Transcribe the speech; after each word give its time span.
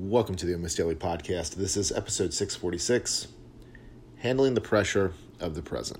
Welcome 0.00 0.36
to 0.36 0.46
the 0.46 0.54
Almost 0.54 0.76
Daily 0.76 0.94
Podcast. 0.94 1.56
This 1.56 1.76
is 1.76 1.90
episode 1.90 2.32
646 2.32 3.26
Handling 4.18 4.54
the 4.54 4.60
Pressure 4.60 5.12
of 5.40 5.56
the 5.56 5.60
Present. 5.60 5.98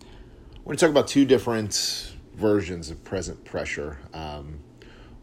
We're 0.00 0.64
going 0.64 0.78
to 0.78 0.80
talk 0.86 0.90
about 0.90 1.06
two 1.06 1.26
different 1.26 2.14
versions 2.34 2.88
of 2.88 3.04
present 3.04 3.44
pressure, 3.44 3.98
um, 4.14 4.60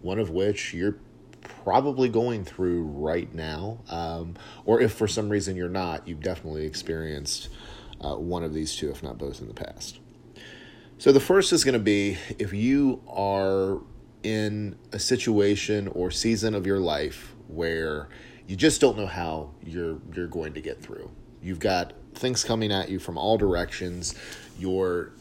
one 0.04 0.20
of 0.20 0.30
which 0.30 0.72
you're 0.76 0.98
probably 1.42 2.08
going 2.08 2.46
through 2.46 2.84
right 2.84 3.34
now, 3.34 3.80
um, 3.90 4.36
or 4.64 4.80
if 4.80 4.94
for 4.94 5.08
some 5.08 5.28
reason 5.28 5.56
you're 5.56 5.70
not, 5.70 6.08
you've 6.08 6.22
definitely 6.22 6.68
experienced 6.68 7.50
uh, 8.00 8.14
one 8.14 8.44
of 8.44 8.54
these 8.54 8.76
two, 8.76 8.92
if 8.92 9.02
not 9.02 9.18
both, 9.18 9.42
in 9.42 9.48
the 9.48 9.56
past. 9.56 9.98
So 11.00 11.12
the 11.12 11.20
first 11.20 11.52
is 11.52 11.64
going 11.64 11.74
to 11.74 11.80
be 11.80 12.20
if 12.38 12.54
you 12.54 13.02
are 13.08 13.80
in 14.24 14.78
a 14.92 15.00
situation 15.00 15.88
or 15.90 16.12
season 16.12 16.54
of 16.54 16.66
your 16.66 16.80
life 16.80 17.34
where 17.48 18.10
you 18.48 18.56
just 18.56 18.82
don't 18.82 18.98
know 18.98 19.06
how 19.06 19.52
you're 19.64 20.00
you're 20.14 20.28
going 20.28 20.54
to 20.54 20.62
get 20.62 20.82
through. 20.82 21.10
You've 21.42 21.60
got 21.60 21.94
things 22.16 22.44
coming 22.44 22.72
at 22.72 22.90
you 22.90 23.00
from 23.00 23.18
all 23.18 23.38
directions. 23.38 24.16
You're 24.58 25.12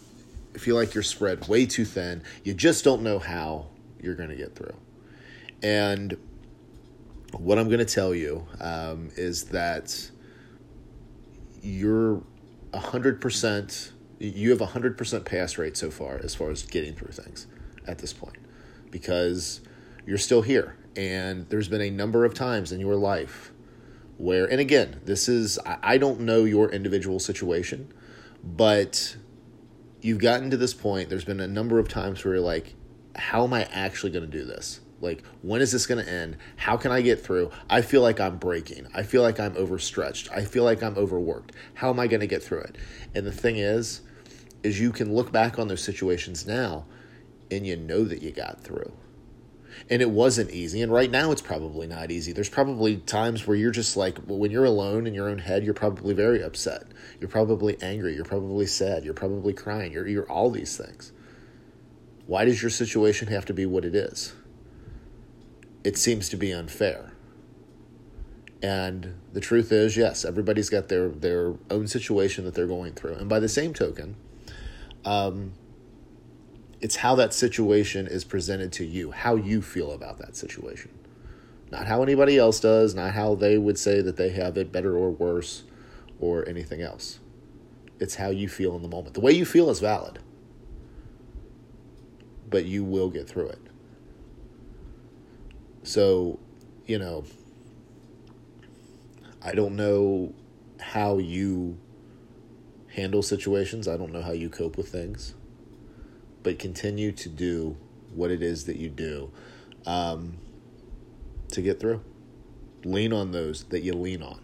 feel 0.54 0.74
like 0.74 0.94
you're 0.94 1.02
spread 1.02 1.46
way 1.46 1.66
too 1.66 1.84
thin. 1.84 2.22
You 2.42 2.54
just 2.54 2.84
don't 2.84 3.02
know 3.02 3.18
how 3.18 3.66
you're 4.00 4.14
going 4.14 4.30
to 4.30 4.36
get 4.36 4.56
through. 4.56 4.74
And 5.62 6.16
what 7.36 7.58
I'm 7.58 7.68
going 7.68 7.78
to 7.78 7.84
tell 7.84 8.14
you 8.14 8.46
um, 8.60 9.10
is 9.16 9.44
that 9.44 10.10
you're 11.62 12.22
a 12.72 12.80
hundred 12.80 13.20
percent. 13.20 13.92
You 14.18 14.50
have 14.50 14.60
a 14.60 14.66
hundred 14.66 14.98
percent 14.98 15.24
pass 15.24 15.58
rate 15.58 15.76
so 15.76 15.90
far 15.90 16.18
as 16.22 16.34
far 16.34 16.50
as 16.50 16.62
getting 16.62 16.94
through 16.94 17.12
things 17.12 17.46
at 17.86 17.98
this 17.98 18.12
point 18.12 18.37
because 18.90 19.60
you're 20.06 20.18
still 20.18 20.42
here. 20.42 20.76
And 20.96 21.48
there's 21.48 21.68
been 21.68 21.80
a 21.80 21.90
number 21.90 22.24
of 22.24 22.34
times 22.34 22.72
in 22.72 22.80
your 22.80 22.96
life 22.96 23.52
where, 24.16 24.46
and 24.46 24.60
again, 24.60 25.00
this 25.04 25.28
is, 25.28 25.58
I 25.64 25.96
don't 25.98 26.20
know 26.20 26.44
your 26.44 26.70
individual 26.70 27.20
situation, 27.20 27.92
but 28.42 29.16
you've 30.00 30.18
gotten 30.18 30.50
to 30.50 30.56
this 30.56 30.74
point. 30.74 31.08
There's 31.08 31.24
been 31.24 31.40
a 31.40 31.46
number 31.46 31.78
of 31.78 31.88
times 31.88 32.24
where 32.24 32.34
you're 32.34 32.42
like, 32.42 32.74
how 33.14 33.44
am 33.44 33.52
I 33.52 33.64
actually 33.72 34.10
going 34.10 34.28
to 34.28 34.38
do 34.38 34.44
this? 34.44 34.80
Like, 35.00 35.22
when 35.42 35.60
is 35.60 35.70
this 35.70 35.86
going 35.86 36.04
to 36.04 36.10
end? 36.10 36.36
How 36.56 36.76
can 36.76 36.90
I 36.90 37.00
get 37.00 37.22
through? 37.22 37.50
I 37.70 37.82
feel 37.82 38.02
like 38.02 38.18
I'm 38.18 38.38
breaking. 38.38 38.88
I 38.94 39.04
feel 39.04 39.22
like 39.22 39.38
I'm 39.38 39.56
overstretched. 39.56 40.28
I 40.32 40.44
feel 40.44 40.64
like 40.64 40.82
I'm 40.82 40.96
overworked. 40.96 41.52
How 41.74 41.90
am 41.90 42.00
I 42.00 42.08
going 42.08 42.20
to 42.20 42.26
get 42.26 42.42
through 42.42 42.62
it? 42.62 42.76
And 43.14 43.24
the 43.24 43.32
thing 43.32 43.58
is, 43.58 44.00
is 44.64 44.80
you 44.80 44.90
can 44.90 45.14
look 45.14 45.30
back 45.30 45.58
on 45.60 45.68
those 45.68 45.82
situations 45.82 46.46
now 46.46 46.84
and 47.50 47.66
you 47.66 47.76
know 47.76 48.04
that 48.04 48.22
you 48.22 48.30
got 48.30 48.60
through. 48.62 48.92
And 49.90 50.02
it 50.02 50.10
wasn't 50.10 50.50
easy. 50.50 50.82
And 50.82 50.92
right 50.92 51.10
now, 51.10 51.30
it's 51.30 51.42
probably 51.42 51.86
not 51.86 52.10
easy. 52.10 52.32
There's 52.32 52.48
probably 52.48 52.96
times 52.96 53.46
where 53.46 53.56
you're 53.56 53.70
just 53.70 53.96
like, 53.96 54.18
when 54.26 54.50
you're 54.50 54.64
alone 54.64 55.06
in 55.06 55.14
your 55.14 55.28
own 55.28 55.38
head, 55.38 55.62
you're 55.62 55.74
probably 55.74 56.14
very 56.14 56.42
upset. 56.42 56.84
You're 57.20 57.30
probably 57.30 57.80
angry. 57.80 58.14
You're 58.14 58.24
probably 58.24 58.66
sad. 58.66 59.04
You're 59.04 59.14
probably 59.14 59.52
crying. 59.52 59.92
You're, 59.92 60.08
you're 60.08 60.30
all 60.30 60.50
these 60.50 60.76
things. 60.76 61.12
Why 62.26 62.44
does 62.44 62.60
your 62.60 62.70
situation 62.70 63.28
have 63.28 63.44
to 63.46 63.54
be 63.54 63.66
what 63.66 63.84
it 63.84 63.94
is? 63.94 64.34
It 65.84 65.96
seems 65.96 66.28
to 66.30 66.36
be 66.36 66.52
unfair. 66.52 67.12
And 68.60 69.14
the 69.32 69.40
truth 69.40 69.70
is, 69.70 69.96
yes, 69.96 70.24
everybody's 70.24 70.68
got 70.68 70.88
their, 70.88 71.08
their 71.08 71.54
own 71.70 71.86
situation 71.86 72.44
that 72.44 72.54
they're 72.54 72.66
going 72.66 72.94
through. 72.94 73.14
And 73.14 73.28
by 73.28 73.38
the 73.38 73.48
same 73.48 73.72
token, 73.72 74.16
um, 75.04 75.52
it's 76.80 76.96
how 76.96 77.14
that 77.16 77.34
situation 77.34 78.06
is 78.06 78.24
presented 78.24 78.72
to 78.72 78.84
you, 78.84 79.10
how 79.10 79.34
you 79.34 79.60
feel 79.60 79.92
about 79.92 80.18
that 80.18 80.36
situation. 80.36 80.90
Not 81.70 81.86
how 81.86 82.02
anybody 82.02 82.38
else 82.38 82.60
does, 82.60 82.94
not 82.94 83.12
how 83.12 83.34
they 83.34 83.58
would 83.58 83.78
say 83.78 84.00
that 84.00 84.16
they 84.16 84.30
have 84.30 84.56
it 84.56 84.72
better 84.72 84.96
or 84.96 85.10
worse 85.10 85.64
or 86.20 86.48
anything 86.48 86.80
else. 86.80 87.18
It's 87.98 88.14
how 88.14 88.30
you 88.30 88.48
feel 88.48 88.76
in 88.76 88.82
the 88.82 88.88
moment. 88.88 89.14
The 89.14 89.20
way 89.20 89.32
you 89.32 89.44
feel 89.44 89.70
is 89.70 89.80
valid, 89.80 90.20
but 92.48 92.64
you 92.64 92.84
will 92.84 93.10
get 93.10 93.28
through 93.28 93.48
it. 93.48 93.60
So, 95.82 96.38
you 96.86 96.98
know, 96.98 97.24
I 99.42 99.52
don't 99.52 99.76
know 99.76 100.32
how 100.80 101.18
you 101.18 101.76
handle 102.94 103.22
situations, 103.22 103.88
I 103.88 103.96
don't 103.96 104.12
know 104.12 104.22
how 104.22 104.32
you 104.32 104.48
cope 104.48 104.76
with 104.76 104.88
things 104.88 105.34
but 106.42 106.58
continue 106.58 107.12
to 107.12 107.28
do 107.28 107.76
what 108.14 108.30
it 108.30 108.42
is 108.42 108.64
that 108.64 108.76
you 108.76 108.88
do 108.88 109.30
um, 109.86 110.38
to 111.50 111.62
get 111.62 111.80
through. 111.80 112.02
Lean 112.84 113.12
on 113.12 113.32
those 113.32 113.64
that 113.64 113.80
you 113.80 113.92
lean 113.92 114.22
on. 114.22 114.40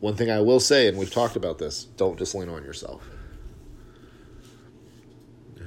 One 0.00 0.14
thing 0.14 0.30
I 0.30 0.40
will 0.40 0.60
say, 0.60 0.86
and 0.86 0.96
we've 0.96 1.10
talked 1.10 1.36
about 1.36 1.58
this, 1.58 1.84
don't 1.84 2.18
just 2.18 2.34
lean 2.34 2.48
on 2.48 2.62
yourself. 2.62 3.08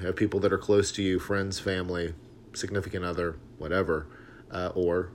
Have 0.01 0.15
people 0.15 0.39
that 0.39 0.51
are 0.51 0.57
close 0.57 0.91
to 0.93 1.03
you, 1.03 1.19
friends, 1.19 1.59
family, 1.59 2.13
significant 2.53 3.05
other, 3.05 3.37
whatever, 3.57 4.07
uh, 4.49 4.71
or 4.73 5.11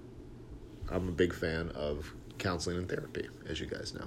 I'm 0.90 1.08
a 1.08 1.12
big 1.12 1.34
fan 1.34 1.70
of 1.70 2.14
counseling 2.38 2.76
and 2.76 2.88
therapy, 2.88 3.28
as 3.48 3.58
you 3.58 3.66
guys 3.66 3.94
know. 3.94 4.06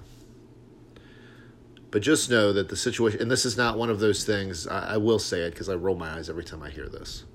But 1.92 2.02
just 2.04 2.30
know 2.30 2.54
that 2.54 2.70
the 2.70 2.76
situation, 2.76 3.22
and 3.22 3.32
this 3.32 3.46
is 3.46 3.58
not 3.58 3.78
one 3.78 3.90
of 3.90 4.00
those 4.00 4.24
things, 4.24 4.68
I, 4.68 4.94
I 4.94 4.98
will 4.98 5.20
say 5.20 5.42
it 5.42 5.52
because 5.52 5.70
I 5.70 5.76
roll 5.76 5.96
my 5.96 6.18
eyes 6.18 6.30
every 6.30 6.44
time 6.44 6.62
I 6.62 6.70
hear 6.70 6.88
this. 6.88 7.26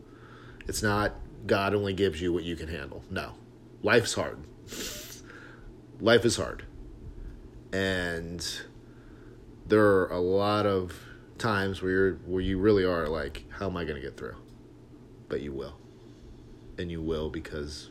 It's 0.68 0.82
not 0.82 1.14
God 1.46 1.74
only 1.74 1.92
gives 1.92 2.20
you 2.20 2.32
what 2.32 2.44
you 2.44 2.56
can 2.56 2.68
handle. 2.68 3.02
No. 3.10 3.32
Life's 3.82 4.14
hard. 4.14 4.38
Life 6.00 6.24
is 6.24 6.36
hard. 6.36 6.64
And 7.72 8.46
there 9.66 9.84
are 9.84 10.06
a 10.06 10.20
lot 10.20 10.66
of 10.66 10.94
times 11.38 11.82
where 11.82 11.90
you're 11.90 12.14
where 12.26 12.40
you 12.40 12.58
really 12.58 12.84
are 12.84 13.08
like, 13.08 13.44
how 13.50 13.66
am 13.66 13.76
I 13.76 13.84
gonna 13.84 14.00
get 14.00 14.16
through? 14.16 14.36
But 15.28 15.40
you 15.40 15.52
will. 15.52 15.76
And 16.78 16.90
you 16.90 17.02
will 17.02 17.28
because 17.28 17.90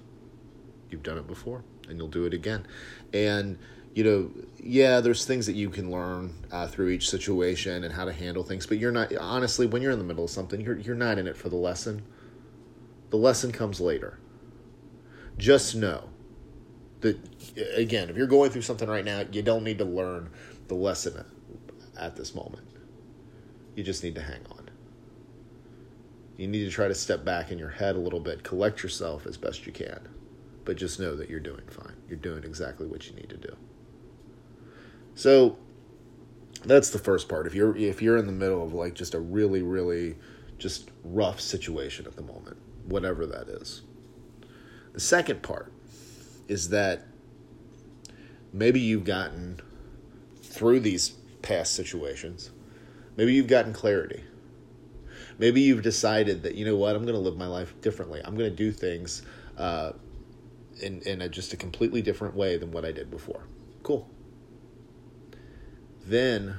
you've 0.89 1.03
done 1.03 1.17
it 1.17 1.27
before 1.27 1.63
and 1.87 1.97
you'll 1.97 2.07
do 2.07 2.25
it 2.25 2.33
again. 2.33 2.65
And 3.13 3.57
you 3.93 4.03
know, 4.03 4.31
yeah, 4.57 5.01
there's 5.01 5.25
things 5.25 5.45
that 5.45 5.53
you 5.53 5.69
can 5.69 5.91
learn 5.91 6.33
uh, 6.51 6.67
through 6.67 6.89
each 6.89 7.09
situation 7.09 7.83
and 7.83 7.93
how 7.93 8.05
to 8.05 8.13
handle 8.13 8.43
things, 8.43 8.65
but 8.65 8.77
you're 8.77 8.91
not 8.91 9.15
honestly 9.15 9.67
when 9.67 9.81
you're 9.81 9.91
in 9.91 9.99
the 9.99 10.05
middle 10.05 10.23
of 10.23 10.29
something, 10.29 10.59
you're 10.61 10.77
you're 10.77 10.95
not 10.95 11.17
in 11.17 11.27
it 11.27 11.37
for 11.37 11.49
the 11.49 11.55
lesson. 11.55 12.03
The 13.09 13.17
lesson 13.17 13.51
comes 13.51 13.79
later. 13.79 14.19
Just 15.37 15.75
know 15.75 16.09
that 17.01 17.19
again, 17.75 18.09
if 18.09 18.17
you're 18.17 18.27
going 18.27 18.49
through 18.49 18.63
something 18.63 18.89
right 18.89 19.05
now, 19.05 19.25
you 19.31 19.41
don't 19.41 19.63
need 19.63 19.77
to 19.77 19.85
learn 19.85 20.29
the 20.67 20.75
lesson 20.75 21.23
at 21.99 22.15
this 22.15 22.33
moment. 22.33 22.67
You 23.75 23.83
just 23.83 24.03
need 24.03 24.15
to 24.15 24.21
hang 24.21 24.41
on. 24.51 24.69
You 26.37 26.47
need 26.47 26.65
to 26.65 26.71
try 26.71 26.87
to 26.87 26.95
step 26.95 27.23
back 27.23 27.51
in 27.51 27.59
your 27.59 27.69
head 27.69 27.95
a 27.95 27.99
little 27.99 28.19
bit, 28.19 28.43
collect 28.43 28.81
yourself 28.81 29.27
as 29.27 29.37
best 29.37 29.67
you 29.67 29.71
can, 29.71 29.99
but 30.65 30.77
just 30.77 30.99
know 30.99 31.15
that 31.15 31.29
you're 31.29 31.39
doing 31.39 31.67
fine. 31.69 31.95
You're 32.07 32.17
doing 32.17 32.43
exactly 32.43 32.87
what 32.87 33.07
you 33.07 33.15
need 33.15 33.29
to 33.29 33.37
do. 33.37 33.55
So 35.15 35.57
that's 36.65 36.89
the 36.89 36.99
first 36.99 37.29
part. 37.29 37.47
If 37.47 37.53
you're 37.53 37.75
if 37.75 38.01
you're 38.01 38.17
in 38.17 38.25
the 38.25 38.31
middle 38.31 38.63
of 38.63 38.73
like 38.73 38.93
just 38.93 39.13
a 39.13 39.19
really 39.19 39.61
really 39.61 40.15
just 40.57 40.89
rough 41.03 41.39
situation 41.39 42.05
at 42.05 42.15
the 42.15 42.21
moment, 42.21 42.57
whatever 42.85 43.25
that 43.25 43.47
is. 43.47 43.81
The 44.93 44.99
second 44.99 45.41
part 45.41 45.71
is 46.47 46.69
that 46.69 47.07
maybe 48.51 48.79
you've 48.79 49.03
gotten 49.03 49.59
through 50.41 50.79
these 50.81 51.09
past 51.41 51.73
situations. 51.73 52.51
Maybe 53.17 53.33
you've 53.33 53.47
gotten 53.47 53.73
clarity. 53.73 54.23
Maybe 55.39 55.61
you've 55.61 55.81
decided 55.81 56.43
that 56.43 56.55
you 56.55 56.63
know 56.63 56.75
what 56.75 56.95
I'm 56.95 57.03
going 57.03 57.15
to 57.15 57.19
live 57.19 57.37
my 57.37 57.47
life 57.47 57.73
differently. 57.81 58.21
I'm 58.23 58.37
going 58.37 58.49
to 58.49 58.55
do 58.55 58.71
things 58.71 59.23
uh, 59.57 59.93
in 60.81 61.01
in 61.01 61.21
a, 61.21 61.29
just 61.29 61.53
a 61.53 61.57
completely 61.57 62.01
different 62.01 62.35
way 62.35 62.57
than 62.57 62.71
what 62.71 62.85
I 62.85 62.91
did 62.91 63.11
before. 63.11 63.43
Cool 63.81 64.07
then 66.05 66.55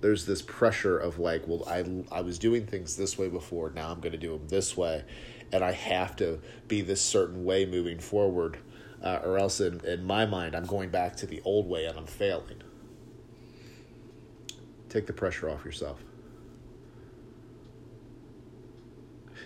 there's 0.00 0.26
this 0.26 0.42
pressure 0.42 0.98
of 0.98 1.18
like, 1.18 1.46
well, 1.46 1.64
I, 1.68 1.84
I 2.12 2.20
was 2.20 2.38
doing 2.38 2.66
things 2.66 2.96
this 2.96 3.18
way 3.18 3.28
before, 3.28 3.70
now 3.70 3.90
I'm 3.90 4.00
going 4.00 4.12
to 4.12 4.18
do 4.18 4.30
them 4.30 4.48
this 4.48 4.76
way, 4.76 5.04
and 5.52 5.64
I 5.64 5.72
have 5.72 6.16
to 6.16 6.40
be 6.68 6.80
this 6.82 7.00
certain 7.00 7.44
way 7.44 7.66
moving 7.66 7.98
forward, 7.98 8.58
uh, 9.02 9.20
or 9.24 9.38
else 9.38 9.60
in, 9.60 9.80
in 9.84 10.04
my 10.04 10.26
mind, 10.26 10.54
I'm 10.54 10.66
going 10.66 10.90
back 10.90 11.16
to 11.16 11.26
the 11.26 11.40
old 11.44 11.68
way 11.68 11.86
and 11.86 11.98
I'm 11.98 12.06
failing. 12.06 12.62
Take 14.88 15.06
the 15.06 15.12
pressure 15.12 15.50
off 15.50 15.64
yourself. 15.64 16.02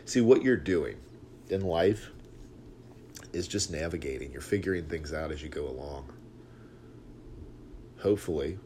See, 0.05 0.21
what 0.21 0.43
you're 0.43 0.57
doing 0.57 0.97
in 1.49 1.63
life 1.63 2.11
is 3.33 3.47
just 3.47 3.71
navigating. 3.71 4.33
You're 4.33 4.41
figuring 4.41 4.87
things 4.87 5.13
out 5.13 5.31
as 5.31 5.43
you 5.43 5.49
go 5.49 5.69
along. 5.69 6.13
Hopefully, 8.03 8.59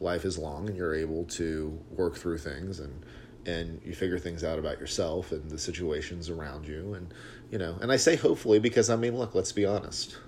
life 0.00 0.24
is 0.24 0.38
long 0.38 0.68
and 0.68 0.76
you're 0.76 0.94
able 0.94 1.24
to 1.24 1.78
work 1.90 2.16
through 2.16 2.38
things 2.38 2.80
and 2.80 3.04
and 3.46 3.80
you 3.84 3.94
figure 3.94 4.18
things 4.18 4.42
out 4.42 4.58
about 4.58 4.80
yourself 4.80 5.30
and 5.30 5.50
the 5.50 5.58
situations 5.58 6.30
around 6.30 6.66
you 6.66 6.94
and 6.94 7.12
you 7.50 7.58
know 7.58 7.76
and 7.82 7.92
i 7.92 7.96
say 7.96 8.16
hopefully 8.16 8.58
because 8.58 8.88
i 8.90 8.96
mean 8.96 9.16
look 9.16 9.34
let's 9.34 9.52
be 9.52 9.64
honest. 9.64 10.18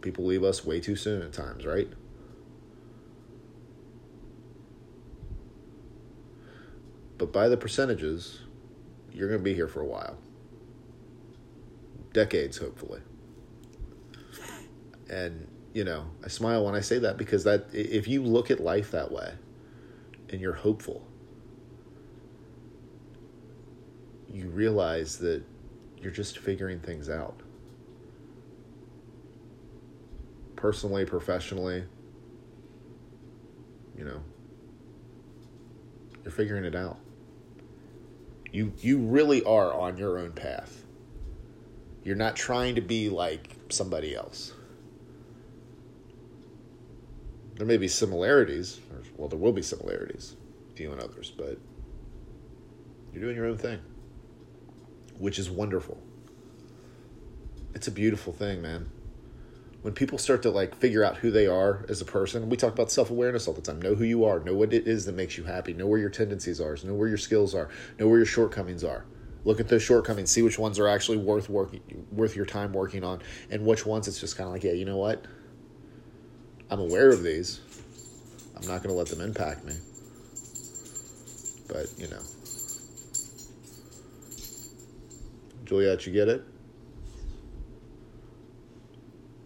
People 0.00 0.24
leave 0.24 0.42
us 0.42 0.64
way 0.64 0.80
too 0.80 0.96
soon 0.96 1.22
at 1.22 1.32
times 1.32 1.64
right? 1.64 1.88
But 7.18 7.32
by 7.32 7.48
the 7.48 7.56
percentages 7.56 8.40
you're 9.12 9.28
going 9.28 9.40
to 9.40 9.44
be 9.44 9.54
here 9.54 9.68
for 9.68 9.80
a 9.80 9.86
while. 9.86 10.16
Decades 12.12 12.58
hopefully. 12.58 13.00
And 15.08 15.46
you 15.72 15.84
know 15.84 16.04
i 16.24 16.28
smile 16.28 16.64
when 16.64 16.74
i 16.74 16.80
say 16.80 16.98
that 16.98 17.16
because 17.16 17.44
that 17.44 17.66
if 17.72 18.06
you 18.06 18.22
look 18.22 18.50
at 18.50 18.60
life 18.60 18.90
that 18.90 19.10
way 19.10 19.32
and 20.32 20.40
you're 20.40 20.54
hopeful, 20.54 21.06
you 24.32 24.48
realize 24.48 25.18
that 25.18 25.44
you're 26.00 26.10
just 26.10 26.38
figuring 26.38 26.80
things 26.80 27.10
out. 27.10 27.38
Personally, 30.56 31.04
professionally, 31.04 31.84
you 33.96 34.04
know, 34.04 34.22
you're 36.22 36.32
figuring 36.32 36.64
it 36.64 36.74
out. 36.74 36.98
You 38.50 38.72
you 38.78 38.98
really 38.98 39.44
are 39.44 39.72
on 39.72 39.98
your 39.98 40.18
own 40.18 40.32
path. 40.32 40.84
You're 42.04 42.16
not 42.16 42.36
trying 42.36 42.74
to 42.76 42.80
be 42.80 43.08
like 43.10 43.56
somebody 43.68 44.14
else. 44.14 44.52
There 47.62 47.68
may 47.68 47.76
be 47.76 47.86
similarities, 47.86 48.80
or, 48.90 49.02
well, 49.16 49.28
there 49.28 49.38
will 49.38 49.52
be 49.52 49.62
similarities 49.62 50.34
to 50.74 50.82
you 50.82 50.90
and 50.90 51.00
others, 51.00 51.30
but 51.30 51.58
you're 53.12 53.22
doing 53.22 53.36
your 53.36 53.46
own 53.46 53.56
thing, 53.56 53.78
which 55.16 55.38
is 55.38 55.48
wonderful. 55.48 55.96
It's 57.72 57.86
a 57.86 57.92
beautiful 57.92 58.32
thing, 58.32 58.62
man. 58.62 58.90
When 59.82 59.94
people 59.94 60.18
start 60.18 60.42
to 60.42 60.50
like 60.50 60.74
figure 60.74 61.04
out 61.04 61.18
who 61.18 61.30
they 61.30 61.46
are 61.46 61.86
as 61.88 62.00
a 62.00 62.04
person, 62.04 62.48
we 62.48 62.56
talk 62.56 62.72
about 62.72 62.90
self 62.90 63.10
awareness 63.10 63.46
all 63.46 63.54
the 63.54 63.62
time. 63.62 63.80
Know 63.80 63.94
who 63.94 64.02
you 64.02 64.24
are. 64.24 64.40
Know 64.40 64.54
what 64.54 64.72
it 64.72 64.88
is 64.88 65.04
that 65.04 65.14
makes 65.14 65.38
you 65.38 65.44
happy. 65.44 65.72
Know 65.72 65.86
where 65.86 66.00
your 66.00 66.10
tendencies 66.10 66.60
are. 66.60 66.76
Know 66.82 66.94
where 66.94 67.06
your 67.06 67.16
skills 67.16 67.54
are. 67.54 67.68
Know 67.96 68.08
where 68.08 68.18
your 68.18 68.26
shortcomings 68.26 68.82
are. 68.82 69.04
Look 69.44 69.60
at 69.60 69.68
those 69.68 69.84
shortcomings. 69.84 70.32
See 70.32 70.42
which 70.42 70.58
ones 70.58 70.80
are 70.80 70.88
actually 70.88 71.18
worth 71.18 71.48
working, 71.48 72.08
worth 72.10 72.34
your 72.34 72.44
time 72.44 72.72
working 72.72 73.04
on, 73.04 73.22
and 73.50 73.64
which 73.64 73.86
ones 73.86 74.08
it's 74.08 74.18
just 74.18 74.36
kind 74.36 74.48
of 74.48 74.52
like, 74.52 74.64
yeah, 74.64 74.72
you 74.72 74.84
know 74.84 74.96
what? 74.96 75.24
I'm 76.72 76.80
aware 76.80 77.10
of 77.10 77.22
these. 77.22 77.60
I'm 78.56 78.66
not 78.66 78.82
going 78.82 78.88
to 78.88 78.94
let 78.94 79.08
them 79.08 79.20
impact 79.20 79.62
me. 79.62 79.74
But, 81.68 81.84
you 81.98 82.08
know. 82.08 82.22
Juliet, 85.66 86.06
you 86.06 86.14
get 86.14 86.28
it? 86.28 86.42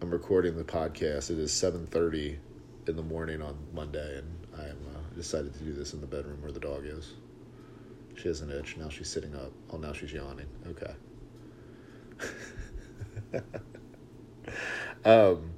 I'm 0.01 0.09
recording 0.09 0.55
the 0.55 0.63
podcast. 0.63 1.29
It 1.29 1.37
is 1.37 1.51
7:30 1.51 2.37
in 2.87 2.95
the 2.95 3.03
morning 3.03 3.41
on 3.41 3.57
Monday, 3.73 4.19
and 4.19 4.47
I 4.57 4.69
am 4.69 4.77
uh, 4.95 4.99
decided 5.13 5.53
to 5.55 5.63
do 5.65 5.73
this 5.73 5.91
in 5.93 5.99
the 5.99 6.07
bedroom 6.07 6.41
where 6.41 6.53
the 6.53 6.61
dog 6.61 6.85
is. 6.85 7.11
She 8.15 8.29
has 8.29 8.39
an 8.39 8.51
itch. 8.51 8.77
Now 8.77 8.87
she's 8.87 9.09
sitting 9.09 9.35
up. 9.35 9.51
Oh, 9.69 9.77
now 9.77 9.91
she's 9.91 10.13
yawning. 10.13 10.47
Okay. 10.69 10.93
um, 15.03 15.51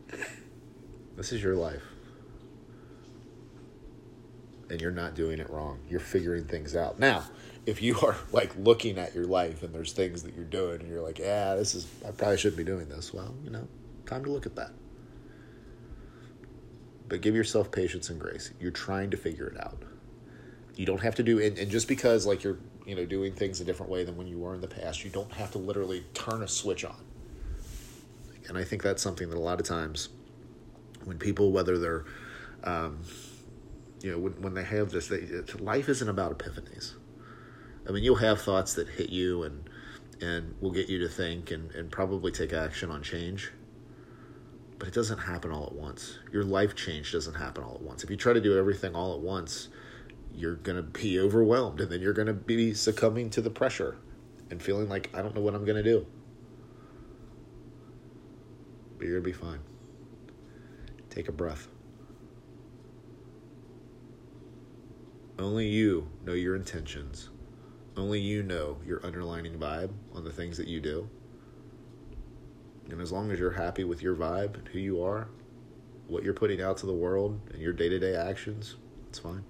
this 1.20 1.34
is 1.34 1.44
your 1.44 1.56
life. 1.56 1.84
And 4.70 4.80
you're 4.80 4.90
not 4.90 5.16
doing 5.16 5.40
it 5.40 5.50
wrong. 5.50 5.80
You're 5.90 6.00
figuring 6.00 6.46
things 6.46 6.78
out. 6.78 6.98
Now, 6.98 7.26
if 7.66 7.82
you 7.82 8.00
are 8.00 8.16
like 8.32 8.56
looking 8.56 8.98
at 8.98 9.14
your 9.14 9.26
life 9.26 9.62
and 9.62 9.76
there's 9.76 9.92
things 9.92 10.24
that 10.24 10.34
you're 10.34 10.46
doing 10.46 10.80
and 10.80 10.90
you're 10.90 11.02
like, 11.02 11.20
yeah, 11.20 11.56
this 11.56 11.76
is, 11.76 11.88
I 12.08 12.12
probably 12.12 12.38
shouldn't 12.38 12.56
be 12.56 12.64
doing 12.64 12.88
this. 12.88 13.14
Well, 13.14 13.36
you 13.44 13.50
know, 13.50 13.68
time 14.06 14.24
to 14.24 14.32
look 14.32 14.46
at 14.46 14.56
that. 14.56 14.72
But 17.10 17.20
give 17.20 17.36
yourself 17.36 17.70
patience 17.70 18.10
and 18.10 18.18
grace. 18.18 18.54
You're 18.58 18.72
trying 18.72 19.10
to 19.10 19.18
figure 19.18 19.48
it 19.48 19.60
out. 19.60 19.84
You 20.76 20.86
don't 20.86 21.02
have 21.02 21.16
to 21.16 21.24
do, 21.24 21.42
and, 21.42 21.58
and 21.58 21.70
just 21.70 21.90
because 21.90 22.26
like 22.26 22.46
you're, 22.46 22.60
you 22.86 22.96
know, 22.96 23.06
doing 23.06 23.34
things 23.34 23.60
a 23.60 23.66
different 23.66 23.92
way 23.92 24.06
than 24.06 24.16
when 24.16 24.28
you 24.28 24.38
were 24.38 24.56
in 24.56 24.62
the 24.62 24.70
past, 24.70 25.04
you 25.04 25.10
don't 25.10 25.34
have 25.34 25.52
to 25.52 25.58
literally 25.58 26.06
turn 26.14 26.44
a 26.44 26.48
switch 26.48 26.86
on. 26.86 27.04
And 28.48 28.58
I 28.58 28.64
think 28.64 28.84
that's 28.84 29.04
something 29.04 29.30
that 29.30 29.38
a 29.38 29.42
lot 29.42 29.60
of 29.60 29.68
times 29.68 30.08
when 31.06 31.18
people, 31.18 31.52
whether 31.52 31.78
they're, 31.78 32.06
um, 32.64 33.02
you 34.02 34.12
know, 34.12 34.18
when, 34.18 34.34
when 34.42 34.54
they 34.54 34.64
have 34.64 34.92
this, 34.92 35.08
they, 35.08 35.22
life 35.60 35.90
isn't 35.90 36.10
about 36.10 36.38
epiphanies. 36.38 36.94
I 37.88 37.92
mean, 37.92 38.04
you'll 38.04 38.16
have 38.16 38.42
thoughts 38.42 38.74
that 38.76 38.88
hit 38.88 39.10
you 39.10 39.44
and 39.44 39.70
and 40.22 40.54
will 40.60 40.72
get 40.72 40.90
you 40.90 41.00
to 41.00 41.08
think 41.08 41.52
and, 41.52 41.72
and 41.72 41.92
probably 41.92 42.32
take 42.32 42.54
action 42.54 42.92
on 42.92 43.02
change. 43.02 43.52
But 44.78 44.88
it 44.88 44.94
doesn't 44.94 45.18
happen 45.18 45.52
all 45.52 45.66
at 45.66 45.74
once. 45.74 46.20
Your 46.32 46.44
life 46.44 46.76
change 46.76 47.12
doesn't 47.12 47.36
happen 47.36 47.64
all 47.64 47.76
at 47.76 47.82
once. 47.82 48.04
If 48.04 48.10
you 48.10 48.18
try 48.18 48.34
to 48.34 48.42
do 48.42 48.58
everything 48.58 48.96
all 48.96 49.14
at 49.14 49.20
once, 49.20 49.70
you're 50.34 50.56
going 50.56 50.78
to 50.78 50.84
be 50.84 51.20
overwhelmed 51.20 51.82
and 51.82 51.92
then 51.92 52.02
you're 52.02 52.14
going 52.14 52.28
to 52.28 52.34
be 52.34 52.74
succumbing 52.74 53.30
to 53.32 53.42
the 53.42 53.50
pressure 53.50 53.98
and 54.50 54.62
feeling 54.62 54.90
like, 54.90 55.10
I 55.14 55.22
don't 55.22 55.36
know 55.36 55.42
what 55.42 55.54
I'm 55.54 55.66
going 55.66 55.84
to 55.84 55.90
do. 55.90 56.06
But 58.98 59.08
you're 59.08 59.22
going 59.22 59.34
to 59.34 59.40
be 59.40 59.46
fine. 59.46 59.60
Take 61.20 61.28
a 61.28 61.34
breath. 61.34 61.68
Only 65.38 65.68
you 65.68 66.08
know 66.24 66.32
your 66.32 66.56
intentions. 66.56 67.28
Only 67.98 68.22
you 68.22 68.42
know 68.42 68.78
your 68.88 69.06
underlining 69.06 69.60
vibe 69.60 69.92
on 70.16 70.24
the 70.24 70.32
things 70.32 70.56
that 70.56 70.70
you 70.70 70.80
do. 70.80 71.10
And 72.90 73.02
as 73.02 73.12
long 73.12 73.32
as 73.32 73.40
you're 73.40 73.52
happy 73.52 73.84
with 73.84 74.02
your 74.02 74.16
vibe 74.16 74.54
and 74.54 74.66
who 74.70 74.80
you 74.80 75.04
are, 75.04 75.28
what 76.08 76.24
you're 76.24 76.34
putting 76.34 76.62
out 76.62 76.78
to 76.78 76.86
the 76.86 76.94
world 76.94 77.38
and 77.52 77.62
your 77.62 77.74
day 77.74 77.90
to 77.90 78.00
day 78.00 78.16
actions, 78.16 78.78
it's 79.10 79.20
fine. 79.20 79.44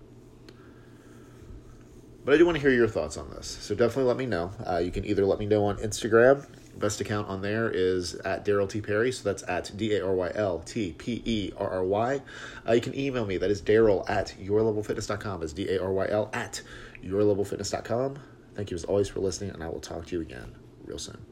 But 2.26 2.34
I 2.34 2.38
do 2.38 2.48
want 2.48 2.56
to 2.56 2.62
hear 2.62 2.72
your 2.72 2.88
thoughts 2.88 3.16
on 3.16 3.30
this. 3.30 3.46
So 3.46 3.76
definitely 3.76 4.06
let 4.06 4.18
me 4.18 4.26
know. 4.26 4.54
Uh, 4.68 4.78
you 4.78 4.90
can 4.90 5.06
either 5.06 5.24
let 5.24 5.38
me 5.38 5.46
know 5.46 5.66
on 5.66 5.78
Instagram 5.78 6.48
best 6.80 7.02
account 7.02 7.28
on 7.28 7.42
there 7.42 7.70
is 7.70 8.16
at 8.16 8.46
Daryl 8.46 8.70
T. 8.70 8.82
Perry. 8.82 9.12
So 9.12 9.24
that's 9.24 9.44
at 9.48 9.72
D 9.76 9.96
A 9.96 10.06
R 10.06 10.14
Y 10.14 10.32
L 10.36 10.60
T 10.60 10.94
P 10.98 11.22
E 11.26 11.52
R 11.58 11.70
R 11.70 11.84
Y. 11.84 12.22
Uh, 12.68 12.74
you 12.74 12.82
can 12.82 12.98
email 12.98 13.26
me. 13.26 13.38
That 13.38 13.52
is 13.52 13.62
Daryl 13.62 14.10
at 14.10 14.34
yourlevelfitness.com. 14.40 15.44
Is 15.44 15.54
D 15.54 15.70
A 15.70 15.82
R 15.82 15.92
Y 15.92 16.08
L 16.10 16.30
at 16.34 16.62
yourlevelfitness.com. 17.04 18.20
Thank 18.56 18.72
you 18.72 18.76
as 18.76 18.84
always 18.86 19.08
for 19.08 19.20
listening, 19.20 19.52
and 19.52 19.64
I 19.64 19.68
will 19.68 19.80
talk 19.80 20.08
to 20.08 20.16
you 20.16 20.22
again 20.22 20.56
real 20.86 21.00
soon. 21.00 21.29